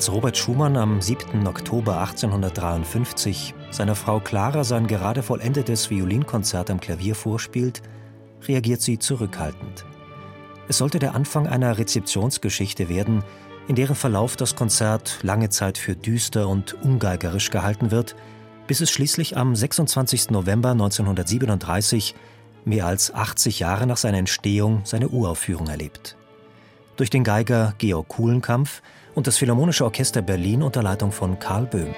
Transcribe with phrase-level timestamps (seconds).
[0.00, 1.46] Als Robert Schumann am 7.
[1.46, 7.82] Oktober 1853 seiner Frau Clara sein gerade vollendetes Violinkonzert am Klavier vorspielt,
[8.48, 9.84] reagiert sie zurückhaltend.
[10.68, 13.22] Es sollte der Anfang einer Rezeptionsgeschichte werden,
[13.68, 18.16] in deren Verlauf das Konzert lange Zeit für düster und ungeigerisch gehalten wird,
[18.66, 20.30] bis es schließlich am 26.
[20.30, 22.14] November 1937,
[22.64, 26.16] mehr als 80 Jahre nach seiner Entstehung, seine Uraufführung erlebt.
[27.00, 28.82] Durch den Geiger Georg Kuhlenkampf
[29.14, 31.94] und das Philharmonische Orchester Berlin unter Leitung von Karl Böhm.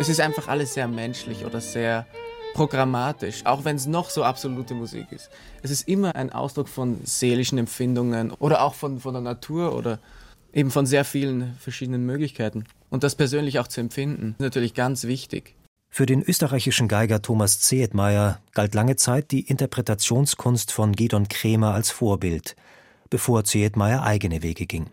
[0.00, 2.08] Es ist einfach alles sehr menschlich oder sehr
[2.54, 5.30] programmatisch, auch wenn es noch so absolute Musik ist.
[5.62, 10.00] Es ist immer ein Ausdruck von seelischen Empfindungen oder auch von, von der Natur oder
[10.52, 12.64] eben von sehr vielen verschiedenen Möglichkeiten.
[12.88, 15.54] Und das persönlich auch zu empfinden, ist natürlich ganz wichtig.
[15.88, 21.90] Für den österreichischen Geiger Thomas Zehetmeier galt lange Zeit die Interpretationskunst von Gidon Kremer als
[21.90, 22.54] Vorbild,
[23.10, 24.90] bevor Zehetmeier eigene Wege ging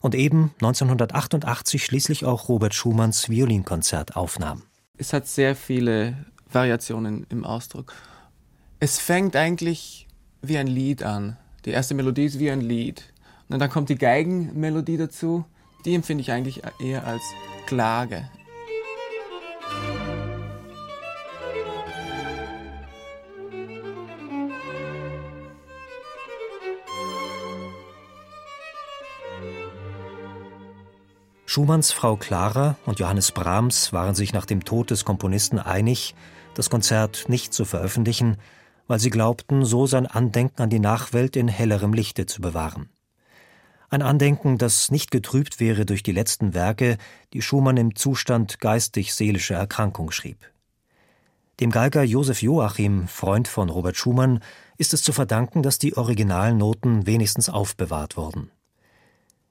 [0.00, 4.62] und eben 1988 schließlich auch Robert Schumanns Violinkonzert aufnahm.
[4.96, 7.94] Es hat sehr viele Variationen im Ausdruck.
[8.80, 10.08] Es fängt eigentlich
[10.42, 11.36] wie ein Lied an.
[11.64, 13.12] Die erste Melodie ist wie ein Lied.
[13.50, 15.44] Und dann kommt die Geigenmelodie dazu.
[15.84, 17.22] Die empfinde ich eigentlich eher als
[17.66, 18.28] Klage,
[31.50, 36.14] Schumanns Frau Clara und Johannes Brahms waren sich nach dem Tod des Komponisten einig,
[36.54, 38.36] das Konzert nicht zu veröffentlichen,
[38.86, 42.88] weil sie glaubten, so sein Andenken an die Nachwelt in hellerem Lichte zu bewahren.
[43.92, 46.96] Ein Andenken, das nicht getrübt wäre durch die letzten Werke,
[47.32, 50.38] die Schumann im Zustand geistig-seelischer Erkrankung schrieb.
[51.58, 54.40] Dem Geiger Josef Joachim, Freund von Robert Schumann,
[54.78, 58.52] ist es zu verdanken, dass die Originalnoten wenigstens aufbewahrt wurden.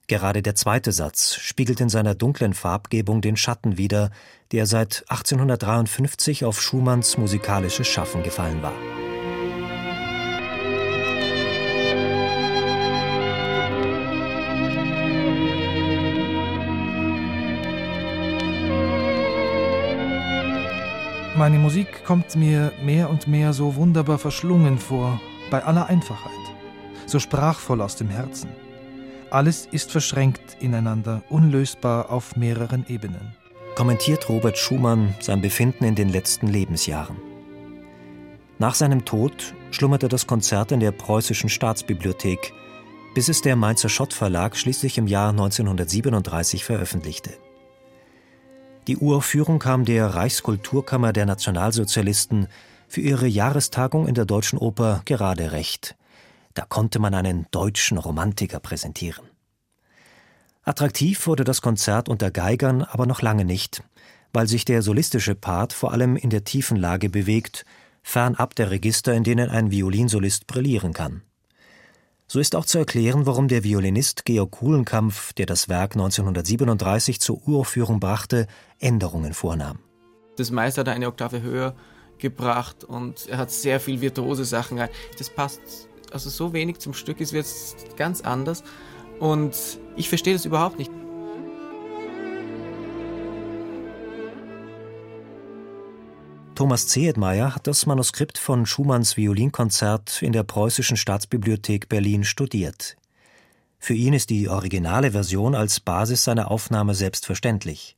[0.06, 4.10] Gerade der zweite Satz spiegelt in seiner dunklen Farbgebung den Schatten wider,
[4.52, 8.74] der seit 1853 auf Schumanns musikalisches Schaffen gefallen war.
[21.40, 25.18] Meine Musik kommt mir mehr und mehr so wunderbar verschlungen vor,
[25.50, 26.30] bei aller Einfachheit,
[27.06, 28.50] so sprachvoll aus dem Herzen.
[29.30, 33.34] Alles ist verschränkt ineinander, unlösbar auf mehreren Ebenen.
[33.74, 37.16] Kommentiert Robert Schumann sein Befinden in den letzten Lebensjahren.
[38.58, 42.52] Nach seinem Tod schlummerte das Konzert in der Preußischen Staatsbibliothek,
[43.14, 47.30] bis es der Mainzer Schott Verlag schließlich im Jahr 1937 veröffentlichte.
[48.90, 52.48] Die Uraufführung kam der Reichskulturkammer der Nationalsozialisten
[52.88, 55.94] für ihre Jahrestagung in der Deutschen Oper gerade recht.
[56.54, 59.24] Da konnte man einen deutschen Romantiker präsentieren.
[60.64, 63.84] Attraktiv wurde das Konzert unter Geigern aber noch lange nicht,
[64.32, 67.64] weil sich der solistische Part vor allem in der tiefen Lage bewegt,
[68.02, 71.22] fernab der Register, in denen ein Violinsolist brillieren kann.
[72.32, 77.44] So ist auch zu erklären, warum der Violinist Georg Kuhlenkampf, der das Werk 1937 zur
[77.44, 78.46] Uraufführung brachte,
[78.78, 79.80] Änderungen vornahm.
[80.36, 81.74] Das Meister hat eine Oktave höher
[82.18, 84.90] gebracht und er hat sehr viel virtuose Sachen rein.
[85.18, 88.62] Das passt also so wenig zum Stück ist, wird es ganz anders.
[89.18, 90.92] Und ich verstehe das überhaupt nicht.
[96.60, 102.98] Thomas Zehetmeier hat das Manuskript von Schumanns Violinkonzert in der Preußischen Staatsbibliothek Berlin studiert.
[103.78, 107.96] Für ihn ist die originale Version als Basis seiner Aufnahme selbstverständlich.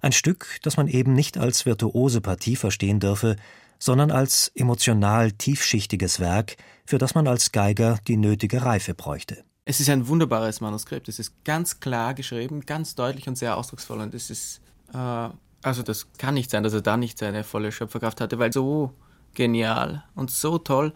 [0.00, 3.36] Ein Stück, das man eben nicht als virtuose Partie verstehen dürfe,
[3.78, 9.44] sondern als emotional tiefschichtiges Werk, für das man als Geiger die nötige Reife bräuchte.
[9.66, 11.08] Es ist ein wunderbares Manuskript.
[11.08, 14.00] Es ist ganz klar geschrieben, ganz deutlich und sehr ausdrucksvoll.
[14.00, 15.28] Und es ist, äh,
[15.62, 18.92] also das kann nicht sein, dass er da nicht seine volle Schöpferkraft hatte, weil so
[19.34, 20.92] genial und so toll.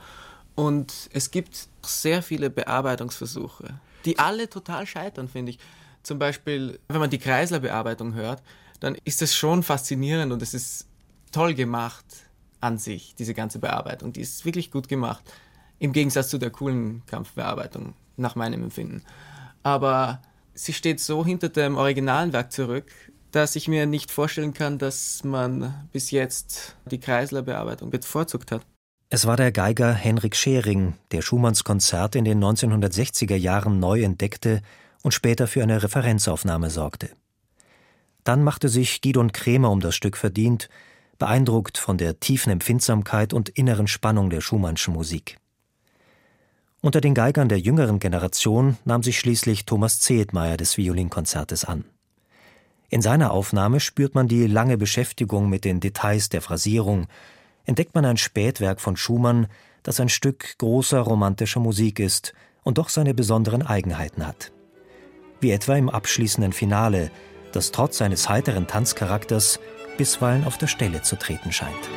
[0.55, 5.59] Und es gibt sehr viele Bearbeitungsversuche, die alle total scheitern, finde ich.
[6.03, 8.43] Zum Beispiel, wenn man die Kreisler-Bearbeitung hört,
[8.81, 10.89] dann ist das schon faszinierend und es ist
[11.31, 12.05] toll gemacht
[12.61, 14.13] an sich, diese ganze Bearbeitung.
[14.13, 15.23] Die ist wirklich gut gemacht.
[15.79, 19.03] Im Gegensatz zu der coolen Kampfbearbeitung, nach meinem Empfinden.
[19.63, 20.21] Aber
[20.55, 22.93] sie steht so hinter dem originalen Werk zurück,
[23.33, 28.63] dass ich mir nicht vorstellen kann, dass man bis jetzt die Kreisler-Bearbeitung bevorzugt hat.
[29.09, 34.63] Es war der Geiger Henrik Schering, der Schumanns Konzert in den 1960er Jahren neu entdeckte
[35.03, 37.11] und später für eine Referenzaufnahme sorgte.
[38.25, 40.69] Dann machte sich Gidon Krämer um das Stück verdient,
[41.19, 45.39] beeindruckt von der tiefen Empfindsamkeit und inneren Spannung der Schumannschen Musik.
[46.81, 51.85] Unter den Geigern der jüngeren Generation nahm sich schließlich Thomas Zehetmeier des Violinkonzertes an.
[52.93, 57.07] In seiner Aufnahme spürt man die lange Beschäftigung mit den Details der Phrasierung,
[57.65, 59.47] entdeckt man ein Spätwerk von Schumann,
[59.83, 64.53] das ein Stück großer romantischer Musik ist und doch seine besonderen Eigenheiten hat.
[65.41, 67.11] Wie etwa im abschließenden Finale,
[67.53, 69.59] das trotz seines heiteren Tanzcharakters
[69.97, 71.89] bisweilen auf der Stelle zu treten scheint.